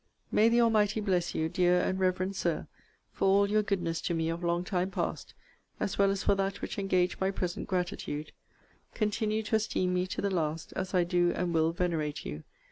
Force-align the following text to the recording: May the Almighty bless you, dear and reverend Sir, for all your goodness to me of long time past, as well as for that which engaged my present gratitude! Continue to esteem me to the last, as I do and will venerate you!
May 0.31 0.49
the 0.49 0.61
Almighty 0.61 0.99
bless 0.99 1.35
you, 1.35 1.47
dear 1.47 1.79
and 1.79 1.99
reverend 1.99 2.35
Sir, 2.35 2.65
for 3.11 3.25
all 3.27 3.47
your 3.47 3.61
goodness 3.61 4.01
to 4.01 4.15
me 4.15 4.29
of 4.29 4.43
long 4.43 4.63
time 4.63 4.89
past, 4.89 5.35
as 5.79 5.99
well 5.99 6.09
as 6.09 6.23
for 6.23 6.33
that 6.33 6.59
which 6.59 6.79
engaged 6.79 7.21
my 7.21 7.29
present 7.29 7.67
gratitude! 7.67 8.31
Continue 8.95 9.43
to 9.43 9.57
esteem 9.57 9.93
me 9.93 10.07
to 10.07 10.19
the 10.19 10.31
last, 10.31 10.73
as 10.73 10.95
I 10.95 11.03
do 11.03 11.31
and 11.35 11.53
will 11.53 11.71
venerate 11.71 12.25
you! 12.25 12.43